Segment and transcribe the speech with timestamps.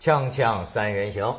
[0.00, 1.36] 锵锵三人行，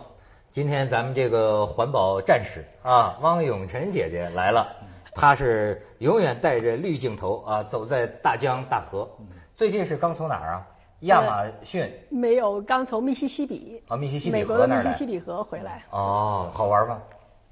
[0.52, 4.68] 今天咱们这个环保战士啊，汪永晨姐姐来了，
[5.16, 9.10] 她是永远带着绿镜头啊，走在大江大河。
[9.55, 10.68] 最近是刚从哪儿啊？
[11.00, 11.92] 亚马逊？
[12.11, 13.82] 没有，刚从密西西比。
[13.88, 15.84] 啊，密西西比美国的密西西比河回来。
[15.89, 17.02] 哦，好玩吗？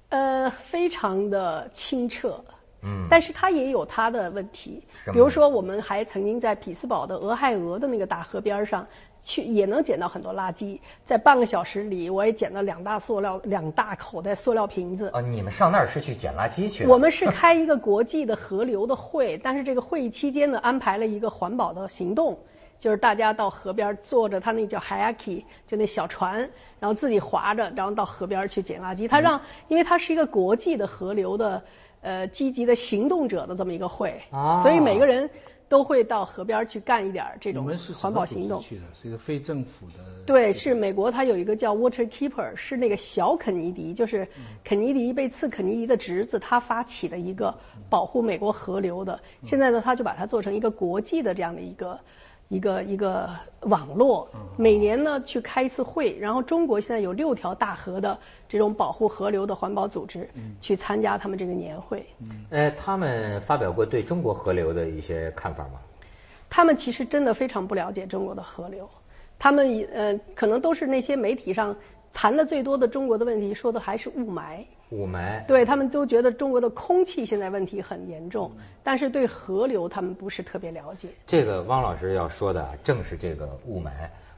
[0.10, 2.40] 呃，非常的清澈。
[2.84, 3.08] 嗯。
[3.10, 8.86] 但是它也有它的问题，比如说我们还曾经在匹兹堡的俄亥俄的那个大河边上。
[9.24, 15.10] 去也能捡到很多垃圾，在半个小时里，我也捡到两大塑料、两大口袋塑料瓶子。
[15.14, 16.86] 啊，你们上那儿是去捡垃圾去？
[16.86, 22.40] 我们是开一个国际的河流的会，但是这个会议期间呢，安排了一个环保的行动，
[22.80, 26.40] 就是大家到河边坐着他那叫 h a k i 就那小船，
[26.80, 29.08] 然后自己划着，然后到河边去捡垃圾。
[29.08, 31.62] 他让，因为它是一个国际的河流的
[32.02, 34.20] 呃积极的行动者的这么一个会，
[34.64, 35.30] 所以每个人。
[35.70, 38.60] 都会到河边去干一点这种环保行动。
[38.60, 40.04] 去的是一个非政府的。
[40.26, 44.28] 对，是美国，它有一个叫 Water Keeper，是那个小肯尼迪，就是
[44.64, 47.56] 肯尼迪被刺肯尼迪的侄子，他发起的一个
[47.90, 49.18] 保护美国河流的。
[49.46, 51.98] 现在呢，他就把它做成一个国际的这样的一个。
[52.50, 53.30] 一个一个
[53.62, 60.28] 网络，每年呢去开一次会，然后中国现在有六条大河的这种保护河流的环保组织
[60.60, 62.06] 去参加他们这个年会。
[62.50, 65.80] 呃，他们发表过对中国河流的一些看法吗？
[66.50, 68.90] 他们其实真的非常不了解中国的河流，
[69.38, 71.76] 他们呃可能都是那些媒体上
[72.12, 74.66] 谈的最多的中国的问题，说的还是雾霾。
[74.92, 78.52] 雾霾，对他们都觉得中国的空气现在问题很严重，
[78.84, 81.10] 但是对河流他们不是特别了解。
[81.28, 83.92] 这个汪老师要说的正是这个雾霾。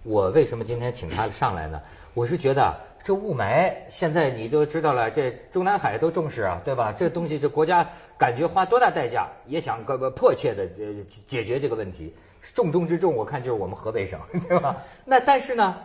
[0.04, 1.80] 我为什么今天请他上来呢？
[2.14, 6.92] 我是觉得这雾霾现在你都知道了，这中南海都重视啊，对吧？
[6.92, 10.68] 这东西这国家感觉花多大代价也想个个迫切的
[11.06, 12.14] 解决这个问题，
[12.54, 14.76] 重中之重我看就是我们河北省，对吧？
[15.06, 15.78] 那但是呢，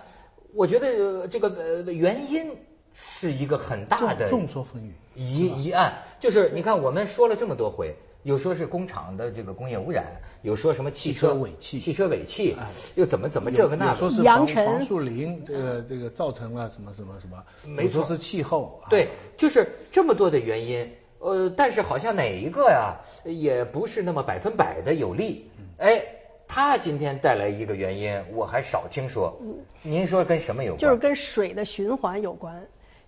[0.55, 1.49] 我觉得这个
[1.87, 2.51] 呃原因。
[2.97, 4.91] 是一个很大的众说纷纭。
[5.15, 10.05] 疑疑案，就是你看我们说了这么多回，有说是工厂的这个工业污染，
[10.43, 12.55] 有说什么汽车尾气，汽车尾气，
[12.95, 17.43] 又怎么怎么这个那，说是防防树林这个这个造成了什么什么什么，
[17.75, 19.09] 没说是气候，对，
[19.39, 26.03] 就是这么多的原因，呃，但是好像哪一个呀，也不是那么百分百的有利，哎，
[26.47, 29.35] 他今天带来一个原因，我还少听说，
[29.83, 30.81] 您说跟什么有关？
[30.81, 32.63] 就是跟水的循环有关。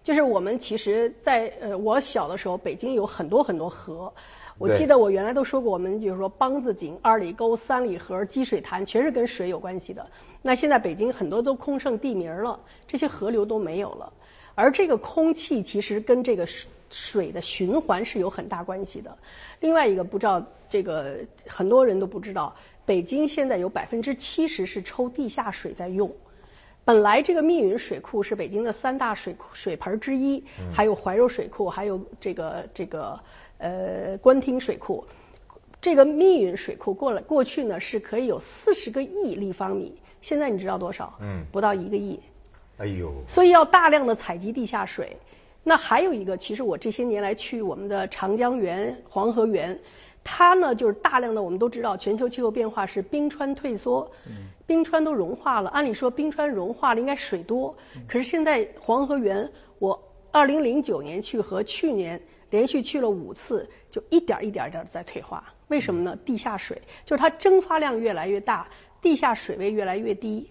[0.08, 4.10] 就是我们其实，在呃我小的时候，北京有很多很多河。
[4.56, 10.06] 我记得我原来都说过，我们比如说梆子井、二里沟、三里河、积水潭，全是跟水有关系的。
[10.40, 14.10] 那现在北京很多都空剩地名了，这些河流都没有了。
[14.54, 19.14] 而这个空气其实跟这个水水的循环是有很大关系的。
[19.60, 26.10] 另外一个不知道这个很多人都不知道，北京现在有百分之七十是抽地下水在用。
[26.88, 33.20] 本来这个密云水库是北京的三大水库水盆之一，还有怀柔水库，还有这个这个
[33.58, 35.06] 呃官厅水库。
[35.82, 41.12] 这个密云水库过了过去呢是可以有四十个亿立方米，现在你知道多少？
[41.20, 42.18] 嗯，不到一个亿。
[42.78, 43.12] 哎呦！
[43.28, 45.14] 所以要大量的采集地下水。
[45.62, 49.78] 那还有一个，其实我这些年来去我们的长江源、黄河源。
[50.30, 54.08] 它呢，就是大量的，我们都知道，全球气候变化是冰川退缩，
[54.66, 55.70] 冰川都融化了。
[55.70, 57.74] 按理说，冰川融化了应该水多，
[58.06, 59.98] 可是现在黄河源，我
[60.30, 65.42] 二零零九年去和去年连续去了五次，就一点一点点在退化。
[65.68, 66.14] 为什么呢？
[66.26, 68.68] 地下水就是它蒸发量越来越大，
[69.00, 70.46] 地下水位越来越低。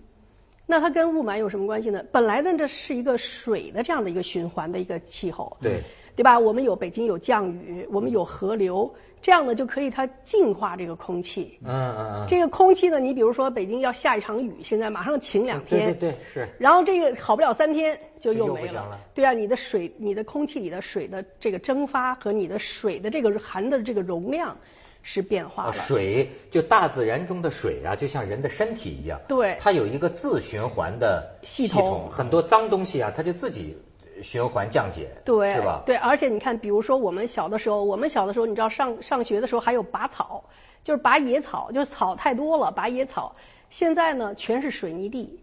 [0.66, 2.04] 那它跟雾霾有什么关系呢？
[2.12, 5.84] 本来呢，这是一个水的这样的一个循环的一个气候，对
[6.16, 6.38] 对吧？
[6.40, 8.92] 我们有北京有降雨，我们有河流。
[9.22, 11.60] 这样呢，就可以它净化这个空气。
[11.66, 12.26] 嗯嗯嗯。
[12.28, 15.94] 这个空气呢，你比如说北京要下一场雨，现在马上晴两天。
[15.94, 16.48] 对对对，是。
[16.60, 18.98] 然后这个好不了三天就又没了。
[19.14, 24.56] 对啊，你的水，你的空气里的水的这个蒸发和你的水的这个含的这个容量
[25.02, 25.74] 是变化了。
[25.74, 29.20] 水就大自然中的水啊，就像人的身体一样。
[29.28, 29.58] 对。
[29.60, 33.76] 它有一个自循环的系统，很多脏东西啊，它就自己。
[34.22, 35.82] 循环降解，对，是吧？
[35.86, 40.44] 对，而且你看，比如说我们小的时候，我们小的时候，你知道上上学的时候还有拔草，
[40.84, 43.36] 就是拔野草，就是草太多了，拔野草。
[43.70, 45.40] 现在呢，全是水泥地，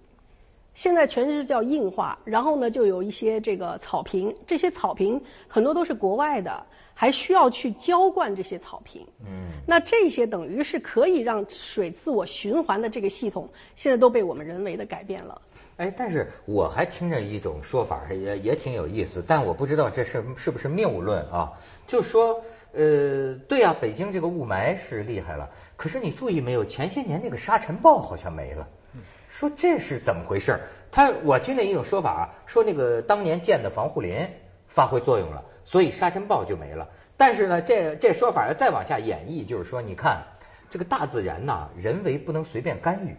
[0.74, 9.06] 现在全是叫硬化，然后呢，就有一些这个草坪，这些草坪很多都是国外的，还需要去浇灌这些草坪。
[9.26, 15.40] 嗯，那这些等于是可以让水自我循环的这个系统，现在都被我们人为的改变了。
[15.76, 21.52] 哎，但是我还听着一种说法，也也挺有意思，但我不知道这是是不是谬论啊？
[21.86, 22.42] 就说，
[22.72, 26.64] 呃，对呀，北京这个雾霾是厉害了，可是你注意没有？
[26.64, 28.68] 前些年那个沙尘暴好像没了，
[29.28, 30.60] 说这是怎么回事？
[30.92, 34.28] 他我听见一种说法，说那个当年建的防护林
[34.68, 36.88] 发挥作用了，所以沙尘暴就没了。
[37.16, 40.22] 但是呢，这这说法要再往下演绎，就是说，你看
[40.70, 43.16] 这个大自然呐，人为不能随便干预。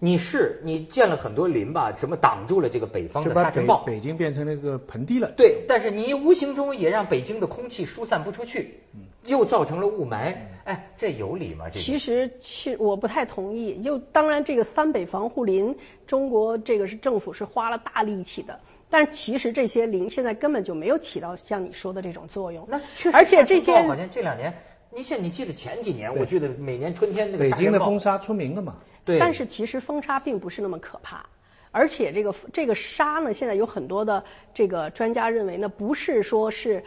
[0.00, 5.30] 你是你建了很多林吧，什么挡住了这个北方的沙尘暴，北京变成了一个盆地了。
[5.36, 8.80] 对，但是你无形中也让北京的空气疏散不出去，
[9.24, 10.34] 又造成了雾霾。
[10.64, 11.66] 哎，这有理吗？
[11.72, 13.80] 这其实是我不太同意。
[13.82, 15.74] 就当然，这个三北防护林，
[16.06, 18.58] 中国这个是政府是花了大力气的，
[18.90, 22.66] 但其实这些林现在根本就没有起到像你说的这种作用。
[22.68, 24.52] 那确实，而且这些好像这两年，
[24.94, 28.76] 你现你记得前几年，我记得每年春天那个北京的风沙出名了嘛。
[29.04, 31.24] 对，但是其实风沙并不是那么可怕，
[31.70, 34.24] 而且这个这个沙呢，现在有很多的
[34.54, 36.82] 这个专家认为呢，不是说是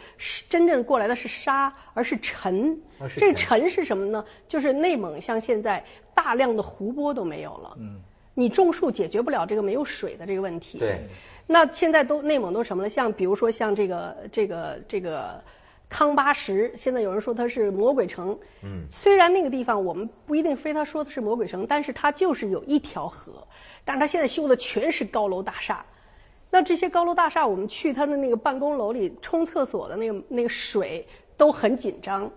[0.48, 2.78] 真正过来的是沙，而是尘。
[3.16, 4.24] 这尘是什么呢？
[4.48, 5.84] 就是内蒙像现在
[6.14, 7.76] 大量的湖泊都没有了。
[7.78, 8.00] 嗯。
[8.34, 10.78] 你种树解决不了这个没有水的这个问题。
[10.78, 11.00] 对。
[11.46, 12.88] 那现在都内蒙都什么了？
[12.88, 15.42] 像比如说像这个这个这个。
[15.88, 18.38] 康巴什，现在有人说它是魔鬼城。
[18.62, 23.46] 嗯，虽然那个地方我们不一定非他说的是魔鬼城，但是它就是有一条河，
[23.84, 25.84] 但是它现在修的全是高楼大厦。
[26.50, 31.06] 那这些高楼大厦，我们去它的那个办公楼里冲厕所的那个那个水
[31.36, 32.30] 都很紧张。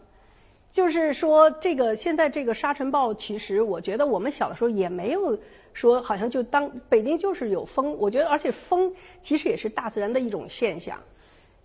[0.71, 5.37] 就是说，这个现在这个沙尘暴，其实我觉得我们小的时候也没有
[5.73, 10.97] 说好像就当北京就是有风，我觉得而且风其实也是大自然的一种现象。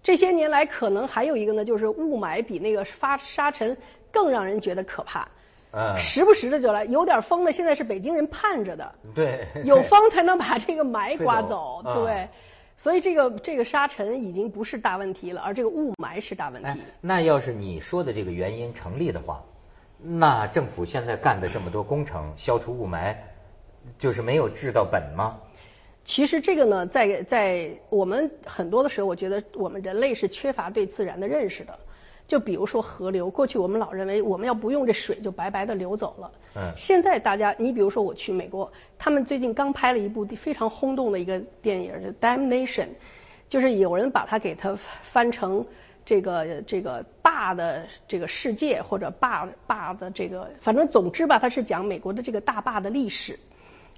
[0.07, 3.77] 这些年来，可能还有一个呢，就是雾霾比那个发沙尘
[4.13, 5.27] 更让人觉得可怕。
[5.73, 5.99] 嗯。
[5.99, 8.95] 时不时的就来，有点风的，现在是北京人盼着的。
[9.17, 9.49] 对。
[9.65, 11.83] 有风才能把这个霾刮走。
[11.83, 12.29] 对。
[12.79, 16.81] 所以这个这个沙尘已经不是大问题了，而这个雾霾是大问题。
[17.01, 19.43] 那要是你说的这个原因成立的话，
[20.01, 23.17] 那政府现在干的这么多工程，消除雾霾，
[23.99, 25.37] 就是没有治到本吗？
[26.07, 31.77] 其实这个呢，在在我们很多的时候，我觉得我们人类是缺乏对自然的认识的。
[32.29, 36.33] 就比如说河流，过去我们老认为我们要不用这水就白白的流走了。
[36.55, 36.73] 嗯。
[36.77, 42.85] 现在大家，你比如说我去美国，他们最近刚拍了一部非常轰动的一个电影，就《Damnation》，
[43.49, 44.79] 就是有人把它给它
[45.13, 45.65] 翻成
[46.05, 53.39] 这个这个坝的这个世界或者坝坝的这个，反正总之吧，它是讲美国的这个大坝的历史。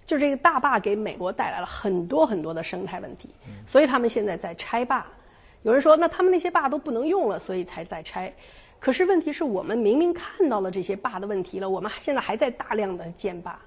[0.09, 3.29] 就这个大坝给美国带来了很多很多的生态问题，
[3.67, 5.07] 所以他们现在在拆坝。
[5.63, 8.33] 有人说，那他们那些坝都不能用了，所以才在拆。
[8.81, 13.59] 可是问题是我们明明看到了这些坝的问题了，我们现在还在大量的建坝。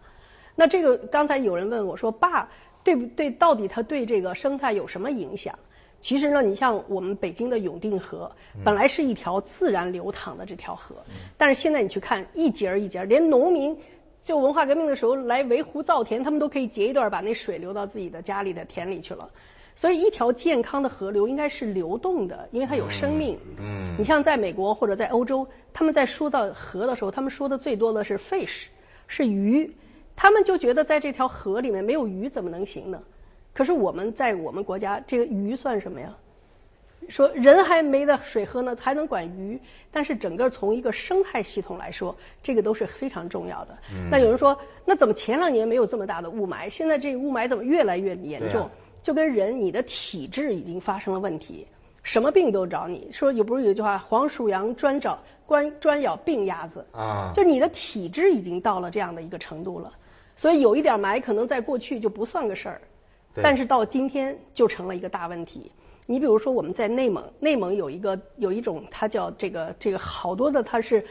[0.55, 2.47] 那这个刚才有人问我说，坝
[2.83, 3.29] 对不对？
[3.29, 5.53] 到底它对这个生态有什么影响？
[6.01, 8.31] 其实呢，你像我们北京的永定河，
[8.65, 10.95] 本来是一条自然流淌的这条河，
[11.37, 13.77] 但是现在你去看一节儿一节儿，连农民。
[14.23, 19.29] 就文化革命的时候来围湖造田，他们都可以截一段把那水流到自己的家里的田里去了。
[19.75, 23.39] 所以一条健康的河流应该是流动的，因为它有生命。
[23.57, 23.95] 嗯。
[23.97, 28.65] 你像在美国或者在欧洲，他们在说到河的时候，他们说的最多的是 fish，
[29.07, 29.73] 是鱼。
[30.15, 33.01] 他们就觉得在这条河里面没有鱼怎么能行呢？
[33.53, 36.15] 可是我们在我们国家，这个鱼算什么呀？
[37.09, 39.59] 说人还没得水喝呢，还能管鱼？
[39.91, 43.77] 但是整个从一个生态系统来说，这个都是非常重要的。
[44.09, 48.69] 那有人说，那怎么前两年没有这么大的雾霾，现在这个雾霾怎么越来越严重？
[49.03, 51.67] 就跟人你的体质已经发生了问题，
[52.03, 53.09] 什么病都找你。
[53.11, 55.17] 说有不是有句话，黄鼠狼专找
[55.47, 57.31] 专专咬病鸭子啊？
[57.33, 59.91] 就你的体质已经到了这样的一个程度了，
[60.37, 62.81] 所以有一点霾可能在过去就不算个事儿，
[63.35, 65.71] 但是到今天就成了一个大问题。
[66.05, 71.05] 你比如说，我们在内蒙，内蒙有一个有一种，它叫这个这个好多的，它是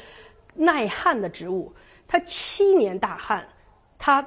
[0.55, 1.73] 耐旱的植物，
[2.07, 3.47] 它七年大旱，
[3.99, 4.27] 它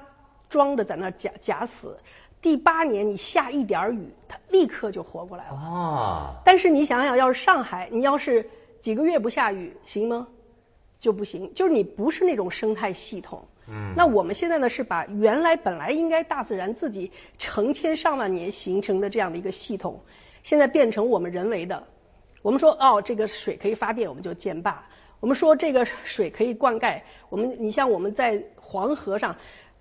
[0.50, 1.96] 装着在那假假死，
[2.42, 5.56] 第八年你下一点雨，它立刻就活过来了。
[5.56, 6.42] 啊！
[6.44, 8.50] 但是你想想，要是上海，你要是
[8.82, 10.28] 几个月不下雨，行吗？
[11.00, 13.46] 就不行，就是你不是那种生态系统。
[13.68, 13.94] 嗯。
[13.96, 20.00] 那我们现在呢，是把原来本来应该大自然自己成千上万年形成的这样的一个系统。
[20.44, 21.82] 现在变成我们人为的，
[22.42, 24.74] 我们说哦，这个水可以发电，我们就建坝；
[25.22, 29.34] 我们说这个水可以灌溉，我们你像我们在黄河上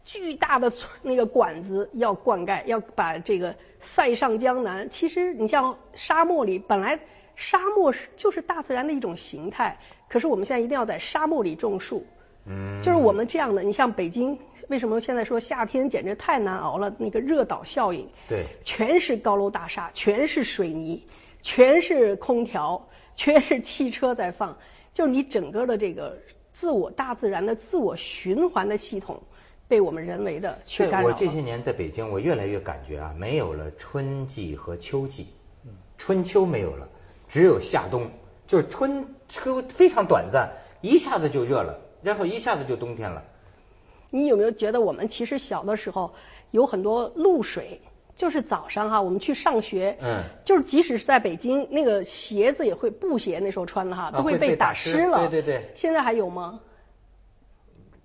[0.05, 0.73] 巨大的
[1.03, 4.89] 那个管子要灌溉，要把这个塞上江南。
[4.89, 6.97] 其实你像沙漠里，本来
[7.35, 9.77] 沙漠是就是大自然的一种形态，
[10.09, 12.07] 可是我们现在一定要在沙漠里种树。
[12.47, 14.39] 嗯，就是我们这样的，你像北京。
[14.69, 16.91] 为什么现在说夏天简直太难熬了？
[16.97, 21.05] 那个热岛效应，对，全是高楼大厦，全是水泥，
[21.43, 22.83] 全是空调，
[23.15, 24.57] 全是汽车在放，
[24.95, 26.17] 就是你整个的这个
[26.53, 29.21] 自我大自然的自我循环的系统
[29.69, 35.27] 被我们人为的去干扰我这些年在北京，我越来越感觉啊，没有了春季和秋季，
[35.99, 36.89] 春秋没有了，
[37.29, 38.09] 只有夏冬，
[38.47, 43.23] 就是春秋非常短暂，一下子就热了，然后一下子就冬天了。
[44.11, 46.13] 你有没有觉得我们其实小的时候
[46.51, 47.81] 有很多露水？
[48.15, 55.27] 就是早上哈，我们去上学，嗯，就是即使是在北京，那个鞋子也会布鞋，那时候穿的哈，都会被打湿了。
[55.29, 55.71] 对对对。
[55.75, 56.61] 现在还有吗？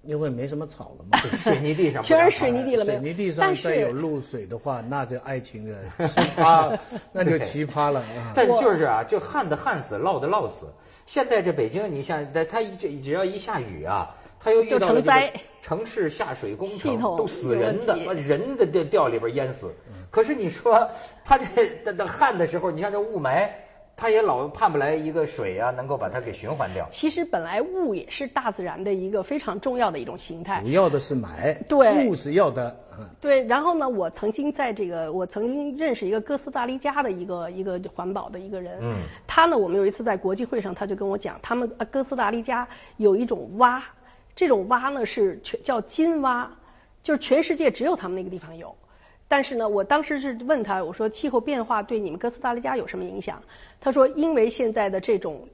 [0.08, 2.86] 因为没什么草了嘛， 水泥地上全是水泥地了。
[2.86, 5.76] 水泥地上再有露水的话，那就爱情的
[6.08, 6.80] 奇葩，
[7.12, 8.04] 那就奇葩了。
[8.34, 10.66] 但是就是啊，就旱的旱死，涝的涝死。
[11.06, 14.16] 现在这北京，你像在它一只要一下雨啊。
[14.40, 15.34] 它又遇到了这个
[15.64, 19.74] 城市下水工程，都死人的，把人的掉掉里边淹死。
[20.12, 20.88] 可是你说
[21.26, 23.50] 它这等等旱的时候，你像这雾霾，
[24.00, 26.88] 他也老盼不来一个水啊，能够把它给循环掉。
[26.92, 30.62] 其实本来雾也是大自然的一个非常重要的一种形态。
[30.62, 32.74] 主要的是霾，对，雾是要的。
[33.20, 38.78] 对，然后呢，我曾经在这个，我曾经认识一个哥斯达黎加的一个一个环保的一个人。
[38.84, 38.98] 嗯。
[39.26, 43.84] 他呢，我们有一次在国际会上，他就跟我讲，他们哥斯达黎加有一种蛙。
[44.36, 46.48] 这种蛙呢是全叫金蛙，
[47.02, 48.76] 就是全世界只有他们那个地方有。
[49.28, 53.42] 但是呢，我当时是问他，我说气候变化对你们哥斯达黎加有什么影响？
[53.82, 55.48] 他说，因为现在的这种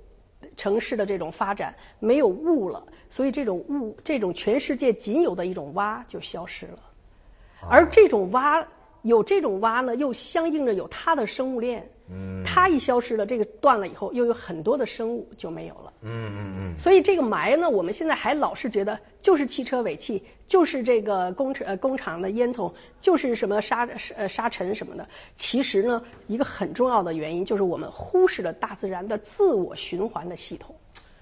[0.56, 6.80] 城市的这种发展没有雾了，所以这种雾，这种全世界仅有的一种蛙就消失了。
[7.70, 8.66] 而这种蛙
[9.04, 11.88] 有这种蛙呢，又相应着有它的生物链。
[12.10, 15.94] 嗯，它一消失了，这个断了以后，又有很多的生物就没有了。
[16.02, 16.80] 嗯嗯嗯。
[16.80, 25.08] 所以这个霾呢，我们现在还老是觉得就是汽车尾气，就是这个工程呃工厂的烟囱，就是什么沙呃沙尘什么的。
[25.38, 30.76] 其实呢，一个很重要的原因就是我们忽视了大自然的自我循环的系统。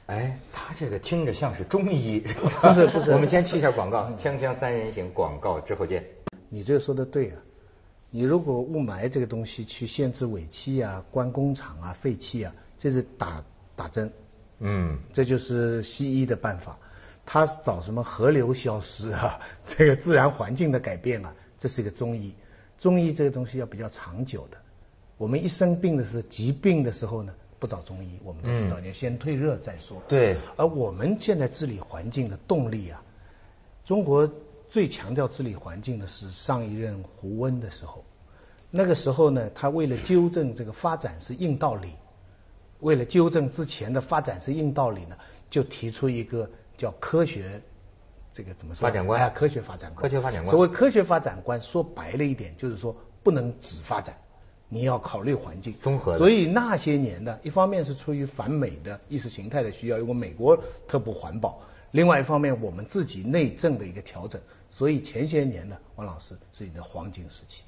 [0.07, 2.25] 哎，他这个听着像是中医。
[2.59, 3.11] 不 是不是。
[3.13, 6.03] 我们先去一下广告，锵锵三人行广告之后见。
[6.49, 7.37] 你这个说的对啊。
[8.13, 13.41] 你如果雾霾这个东西去限制尾气啊、关工厂啊、废气啊，这是打
[13.73, 14.11] 打针，
[14.59, 16.77] 嗯，这就是西医的办法。
[17.25, 22.33] 他找什么河流消失啊， 这个自然环境的改变啊，这是一个中医。
[22.77, 24.57] 中医这个东西要比较长久的。
[25.17, 30.01] 我们一生病的是疾病的时候呢，不找中医，我们都知道，你要先退热再说。
[30.09, 30.35] 对。
[30.57, 33.01] 而我们现在治理环境的动力啊，
[33.85, 34.29] 中国。
[34.71, 38.05] 最强调治理环境的是上一任胡温的时候，
[38.69, 41.89] 那个时候呢，他为了纠正这个发展是硬道理，
[42.79, 45.17] 为了纠正之前的发展是硬道理呢，
[45.49, 47.61] 就提出一个叫科学，
[48.33, 48.81] 这个怎么说？
[48.81, 50.01] 发展观啊，科学发展观。
[50.01, 50.49] 科学发展观。
[50.49, 54.15] 所谓科学发展观，说白了一点，就是说不能只发展，
[54.69, 55.75] 你要考虑环境。
[55.83, 56.17] 综合。
[56.17, 61.59] 所以那些年呢，一方面是出于反美的意识形态的需要，因为美国特不环保；
[61.91, 64.41] 另外一方面，我们自己内政的一个调整。
[64.69, 67.63] 所以前些年呢，王老师是你的黄金时期。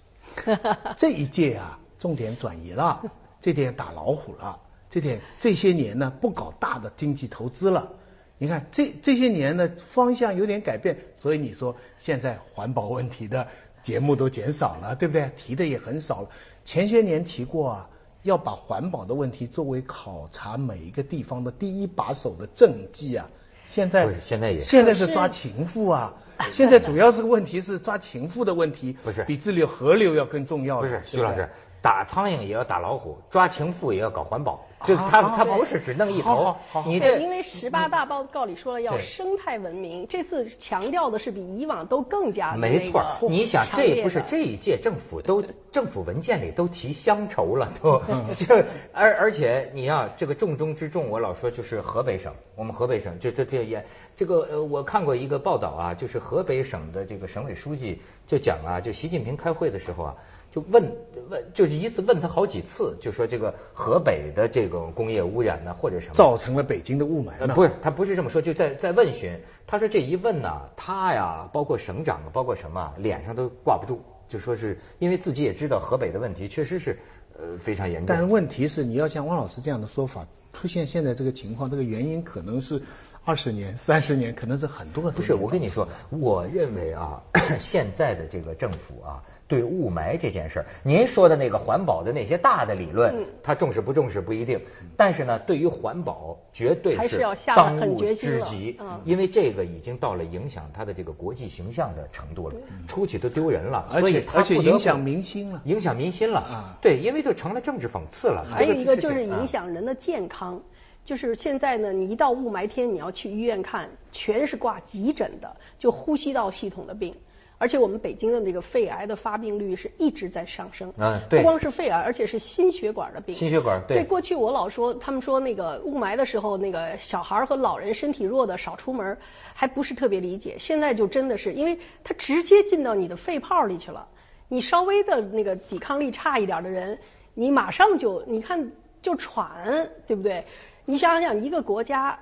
[0.98, 3.04] 这一届啊，重点转移了，
[3.42, 4.58] 这点打老虎了，
[4.90, 7.92] 这点这些年呢，不搞大的经济投资了。
[8.38, 13.46] 你看这这些年呢，方向有点改变，所以你说现在环保问题的
[13.84, 15.30] 节目都减少了，对不对？
[15.36, 16.30] 提的也很少了。
[16.64, 17.90] 前些年提过啊，
[18.22, 23.30] 要把环保的问题作为考察每一个地方的第一把手的政绩啊。
[23.74, 26.14] 现在现在也现在是抓情妇啊。
[26.52, 30.80] 现在主要是问题是抓情妇的问题，不是比治理河流要更重要。
[30.80, 31.50] 不是徐老师，
[31.84, 34.66] 打苍蝇也要打老虎，抓情妇也要搞环保。
[34.86, 36.54] 就他他不是只弄一头，
[36.86, 43.02] 你这因为十八大报告里说了要生态文明，这次强调的是比以往都更加没错。
[43.30, 48.02] 你想这不是这一届政府都政府文件里都提乡愁了都，
[48.36, 48.56] 就
[48.94, 53.86] 而而且你要这个重中之重，我老说就是河北省，我们河北省这这这也
[54.18, 60.16] 这个呃，我看过一个报道啊，就是河北省的这个省委书记就讲啊，就习近平开会的时候啊。
[60.54, 60.84] 就问
[61.32, 67.48] 问，就是一次问他好几次，就说这个河北的这种工业污染呢，或者什么造成了北京的雾霾？
[67.56, 69.36] 不是，他不是这么说，就在在问询。
[69.66, 77.00] 他说这一问呢，他呀，包括省长，包括什么，脸上都挂不住，就说是因为自己也知道河北的问题确实是
[77.36, 78.06] 呃非常严重。
[78.06, 82.80] 但是问题是，你要像汪老师这样的说法，出现现在这个情况，这个原因可能是
[83.26, 85.10] 二十年、三十年，可能是很多。
[85.10, 87.20] 不是，我跟你说，我认为啊，
[87.58, 89.24] 现在的这个政府啊。
[89.54, 94.60] 对雾霾这件事儿，您说的那个环保的那些大的理论，他重视不重视不一定。
[94.98, 102.56] 但是呢，对于环保，绝对是当务之急，因为这个已经到了影响他的这个国际形象的程度了，
[102.88, 106.76] 出去都丢人了，而且而且影响民心了，影响民心了。
[106.82, 108.44] 对，因为就成了政治讽刺了。
[108.50, 110.60] 还有一个就是影响人的健康。
[111.06, 117.14] 就是现在呢，你一到雾霾天，你要去医院看，全是挂急诊的，就呼吸道系统的病。
[117.58, 120.94] 而且我们北京的那个肺癌的发病率是一直在上升。
[120.98, 121.40] 嗯，对。
[121.40, 123.34] 不光是肺癌，而且是心血管的病。
[123.34, 123.98] 心血管，对。
[123.98, 129.18] 对，过去我老说，他们说那个雾霾的时候，那个小孩和老人身体弱的少出门，
[129.54, 130.58] 还不是特别理解。
[130.60, 134.06] 现在就真的是，因为它直接进到你的肺泡里去了。
[134.50, 137.00] 你稍微的那个抵抗力差一点的人，
[137.34, 140.44] 你马上就你看就喘，对不对？
[140.86, 142.20] 你想想，一个国家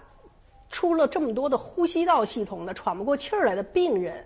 [0.69, 4.23] 出了这么多的呼吸道系统的喘不过气儿来的病人。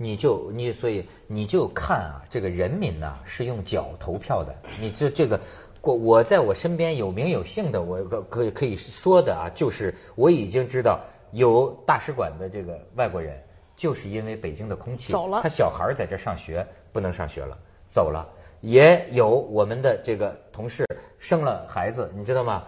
[0.00, 4.54] 你就你所以你就看啊，这个人民呐是用脚投票的。
[4.80, 5.40] 你这这个，
[5.82, 11.00] 我我在我身边有名有姓的，我可可以可以说的啊，就是我已经知道
[11.32, 13.42] 有大使馆的这个外国人，
[13.76, 17.58] 就是因为北京的空气，走了，他小孩在这上学不能上学了，
[17.90, 18.24] 走了。
[18.60, 20.86] 也有我们的这个同事
[21.18, 22.62] 生了孩子，你知道吗？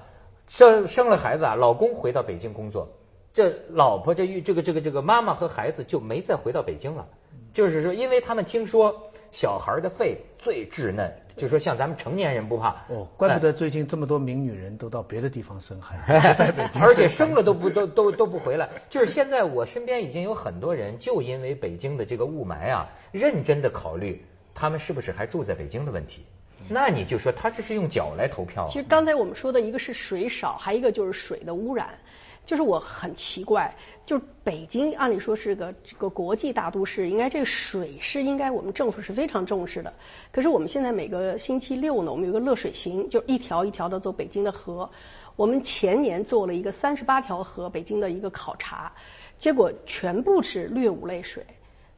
[0.48, 2.88] 生生了孩子啊，老公回到北京工作，
[3.32, 7.06] 这老婆这这个这个这个妈妈和孩子就没再回到北京了。
[7.52, 12.70] 就是说，因为他们听说小孩的肺最稚嫩，就说像咱们成年人不怕。
[12.88, 15.96] 哦，怪不得最近这么多名女人都到别的地方生孩
[16.34, 18.68] 子， 而且生了都不都都都不回来。
[18.88, 26.24] 就是现在我身边已经有很多人，就因为北京的这个雾霾啊，认真的考虑他们是不是还住在北京的问题。
[26.68, 28.68] 那你就说他这是用脚来投票。
[28.68, 31.98] 其实刚才我们说的一个是水少，还一个就是水的污染。
[32.44, 33.72] 就是我很奇怪，
[34.04, 39.92] 就是北京按理说是个这个国际大都市，应该这个水是应该我们政府是非常重视的。
[40.32, 44.90] 可是我们现在每个星期六呢，我们有个乐水行，就一条一条的走北京的河。
[45.36, 48.92] 我们前年做了一个三十八条河北京的一个考察，
[49.38, 51.46] 结果全部是劣五类水。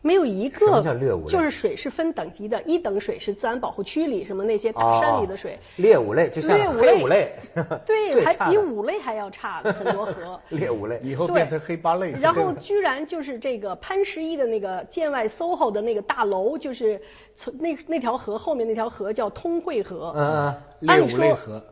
[0.03, 0.83] 没有一个，
[1.29, 5.57] 就是水是分等级的，一等水是自然保护区里什么那些大山里的水。
[5.77, 7.33] 猎五类就像黑五类，
[7.87, 10.41] 对，还比五类还要差很多河。
[10.51, 12.13] 猎五类以后变成黑八类。
[12.21, 17.01] 然后居然就是这个潘石屹的那个建外 SOHO 的那个大楼，就是
[17.37, 20.13] 从那那条河后面那条河叫通惠河。
[20.17, 21.63] 嗯，劣五类河。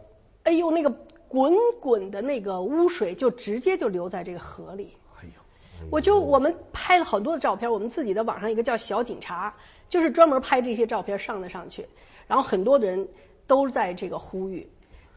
[0.44, 0.92] 哎呦，那个
[1.26, 4.92] 滚滚的那个污水就直接就流在这个河里。
[5.88, 9.54] 我就我们拍了很多的照片，我们自己的网上一个叫小警察，
[9.88, 11.86] 就是专门拍这些照片上的上去，
[12.26, 13.08] 然后很多的人
[13.46, 14.68] 都在这个呼吁，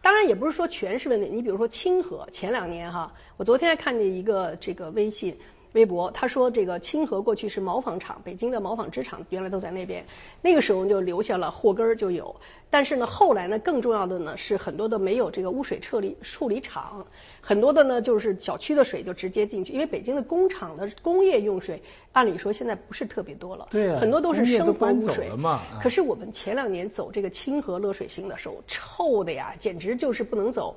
[0.01, 5.37] 当然也不是说全是问题，你比如说清河前两年哈，我昨天还看见一个这个微信。
[5.73, 10.05] 微博他说这个清河过去是毛纺厂，北京的毛纺织厂原来都在那边，
[10.41, 12.35] 那个时候就留下了祸根儿就有，
[12.69, 17.05] 但是呢后来呢更重要的呢是很多的没有这个污水处理处理厂，
[17.41, 21.81] 很多的呢就是小区的水就直接进去，因为北京的工厂的工业用水
[22.11, 25.61] 按理说现在不是特别多了，对很多都是生活污水嘛。
[25.81, 30.75] 可是我们前两年走这个清河乐水行的时候，臭的呀，简直就是不能走。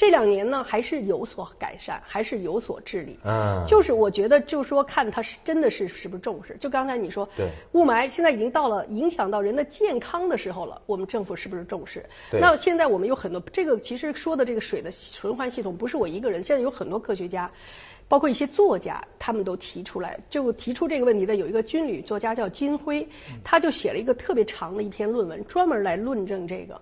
[0.00, 3.18] 这两年呢，还是有所改善，还是有所治理。
[3.22, 6.56] 嗯，就是我觉得，就是说，看他是真的是是不是重视。
[6.58, 12.02] 就刚才你说，对，雾霾现在已经到了影响到人的健康的时候了，我们政府是不是重视？
[12.30, 12.40] 对。
[12.40, 17.50] 那现在我们有很多，这个其实说的这个水的循环系统，不是我一个人，现在有很多科学家，
[18.08, 23.06] 包括一些作家，他们都提出来，就提出这个问题的有一个军旅作家叫金辉，
[23.44, 26.80] 他就写了一个特别长的一篇论文，专门来论证这个。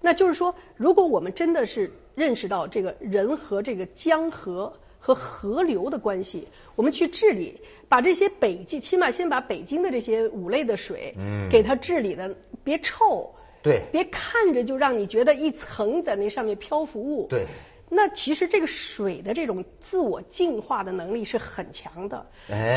[0.00, 17.46] 那就是说，如果我们真的是认识到这个人和这个江河和河流的关系，我们去治理，把这些北京，起码先把北京的这些五类的水，嗯，给它治理的别臭，对，别看着就让你觉得一层在那上面漂浮物，对，
[17.90, 22.26] 那其实这个水的这种自我净化的能力是很强的，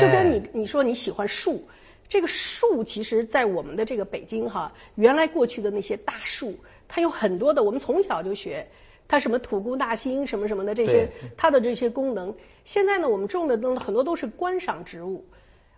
[0.00, 1.66] 就跟你你说你喜欢树。
[2.10, 6.56] 这个树其实，在我们的这个北京哈，原来过去的那些大树，
[6.88, 8.66] 它有很多的，我们从小就学，
[9.08, 12.32] 它什么土姑大兴什么什么的这些，它的这些功能。
[12.66, 15.24] 现在呢，我们种的都很多都是观赏植物，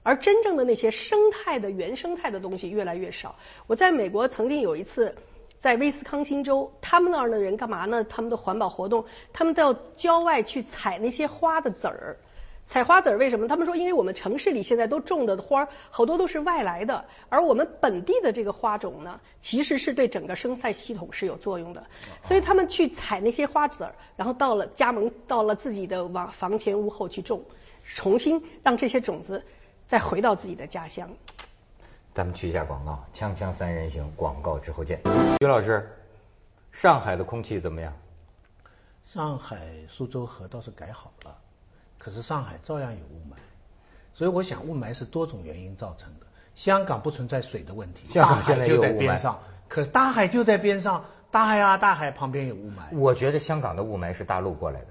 [0.03, 3.37] 而真正的那些生态的原生态的东西越来越少。
[3.69, 5.15] 我在美国曾经有一次，
[5.61, 8.05] 在威斯康星州，他们那儿的人干嘛呢？
[8.05, 12.17] 他们的环保活动，他们到郊外去采那些花的籽儿。
[12.71, 13.49] 采花籽儿为什么？
[13.49, 21.85] 他们说，因为我们城市里现在都种的花儿好多都是外来的，而我们本地的这个花种呢，其实是对整个生态系统是有作用的。
[22.23, 27.43] 所以他们去采那些花籽儿，然后到了加盟，到了自己的房房前屋后去种，
[27.97, 29.43] 重新让这些种子
[29.89, 31.11] 再回到自己的家乡。
[32.15, 35.01] 咱们去一下广告，锵锵三人行，广告之后见。
[35.41, 35.91] 于老师，
[36.71, 37.93] 上海的空气怎么样？
[39.03, 41.37] 上海苏州河倒是改好了。
[42.01, 43.37] 可是上海照样有雾霾，
[44.15, 46.27] 所以我想雾霾是多种原因造成的。
[46.55, 52.97] 香港不存在水的问题，香港现在就在边上，可大海就在边上，大海啊，大海旁边有雾霾。
[52.97, 54.87] 我觉得香港的雾霾是大陆过来的，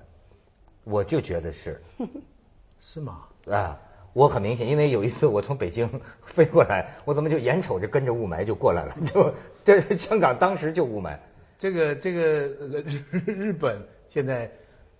[0.84, 1.82] 我就觉得是。
[2.80, 3.22] 是吗？
[3.52, 3.78] 啊，
[4.13, 5.89] 我很明显，因为有一次我从北京
[6.24, 8.95] 飞过来， 我怎么就眼瞅着跟着雾霾就过来了？
[9.04, 9.34] 就
[9.65, 11.17] 这香港当时就雾霾。
[11.58, 14.50] 这个这个日日本现在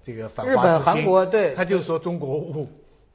[0.10, 2.67] 这个反日本韩国对，他就说中国雾。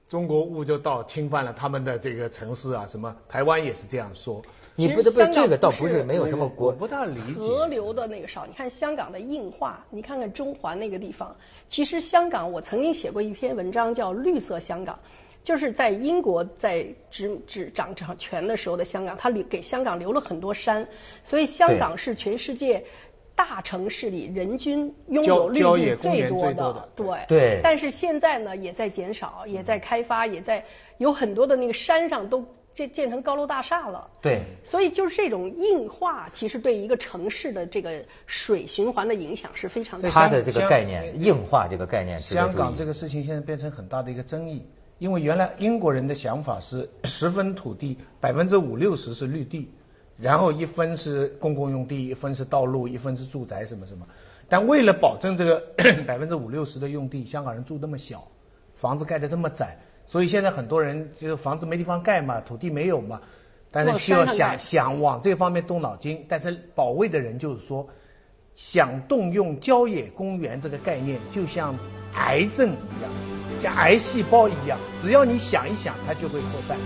[0.07, 4.41] 中国雾就到侵犯了他们的这个城市啊，什么台湾也是这样说。
[4.77, 8.47] 你不得不这个倒不是没有什么国不大理解河流的那个少。
[8.47, 11.35] 你看香港的硬化，你看看中环那个地方。
[11.69, 14.95] 其实香港我曾经写过一篇文章叫《绿色香港》，
[15.43, 20.87] 就是在英国在执执掌掌权的时候的香港，他留给香港留了很多山，
[21.25, 22.85] 所以香港是全世界。
[23.37, 27.61] 大城市里人均拥有绿地最多的，对对。
[27.63, 30.65] 但是现在呢，也在减少，也在开发，也在
[30.99, 34.09] 有很多的那个山上都建建成高楼大厦了。
[34.23, 34.43] 对。
[34.63, 40.09] 所以就是这种硬化，其实对一个城市的这个水循环的影响是非常大。
[40.09, 44.65] 它的这个概念，硬化这个概念，香港这个事情现在变成很大的一个争议，
[44.99, 49.71] 因为原来英国人的想法是十分土地，百分之五六十是绿地。
[50.21, 54.07] 然后一分是公共用地，一分是道路，一分是住宅，什么什么。
[54.49, 55.61] 但为了保证这个
[56.07, 58.27] 百分之五六十的用地，香港人住那么小，
[58.75, 63.21] 房子盖得这么窄，所以现在很多人就是房子没地方盖嘛，土地没有嘛，
[63.71, 66.25] 但是需要想想往这方面动脑筋。
[66.29, 67.89] 但是保卫的人就是说，
[68.55, 71.75] 想动用郊野公园这个概念，就像
[72.15, 73.11] 癌症一样，
[73.61, 76.79] 像癌细胞一样，只要你想一想，它就会扩散。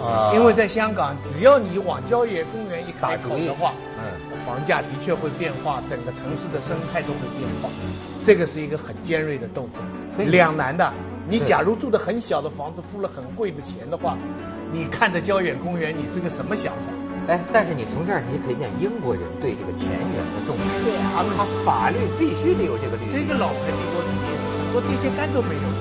[0.00, 4.04] 啊，因为在香港，只要你往郊野公园一开口的话，嗯，
[4.46, 7.68] 房价的确会变化，整个城市的生态都会变化，
[8.24, 9.68] 这个是一个很尖锐的斗
[10.16, 10.92] 争，两难的。
[11.28, 14.16] 你假如住的很小的房子，付了很贵的钱的话，
[14.72, 16.92] 你看着郊野公园，你是个什么想法？
[17.28, 23.04] 哎，但是你从这儿你可以见英国人对这个田园的重视，对啊，他法律必须得有这个律。
[23.12, 25.77] 这个老牌帝国主义是很多电线杆都没有的。